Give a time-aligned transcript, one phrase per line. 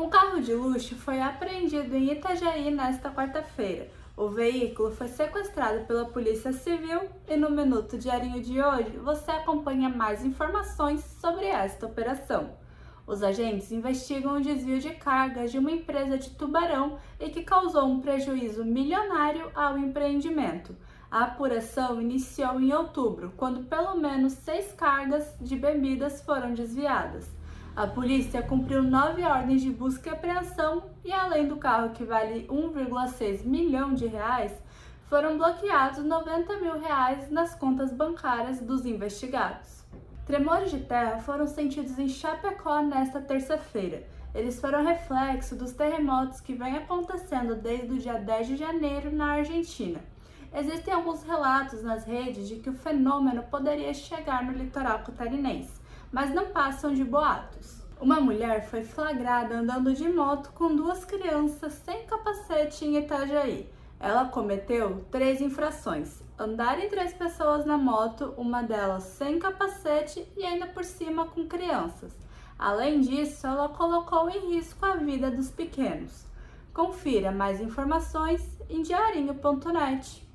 [0.00, 3.86] Um carro de luxo foi apreendido em Itajaí nesta quarta-feira.
[4.16, 9.90] O veículo foi sequestrado pela Polícia Civil e no Minuto Diário de hoje você acompanha
[9.90, 12.48] mais informações sobre esta operação.
[13.06, 17.84] Os agentes investigam o desvio de cargas de uma empresa de Tubarão e que causou
[17.84, 20.74] um prejuízo milionário ao empreendimento.
[21.10, 27.28] A apuração iniciou em outubro, quando pelo menos seis cargas de bebidas foram desviadas.
[27.76, 32.46] A polícia cumpriu nove ordens de busca e apreensão e, além do carro que vale
[32.48, 34.52] 1,6 milhão de reais,
[35.08, 39.84] foram bloqueados 90 mil reais nas contas bancárias dos investigados.
[40.26, 44.04] Tremores de terra foram sentidos em Chapecó nesta terça-feira.
[44.34, 49.32] Eles foram reflexo dos terremotos que vêm acontecendo desde o dia 10 de janeiro na
[49.32, 50.00] Argentina.
[50.52, 55.80] Existem alguns relatos nas redes de que o fenômeno poderia chegar no litoral catarinense
[56.12, 57.80] mas não passam de boatos.
[58.00, 63.68] Uma mulher foi flagrada andando de moto com duas crianças sem capacete em Itajaí.
[63.98, 70.44] Ela cometeu três infrações: andar em três pessoas na moto, uma delas sem capacete e
[70.44, 72.16] ainda por cima com crianças.
[72.58, 76.24] Além disso, ela colocou em risco a vida dos pequenos.
[76.72, 80.29] Confira mais informações em diarinho.net.